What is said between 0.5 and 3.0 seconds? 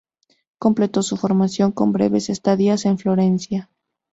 Completó su formación con breves estadías en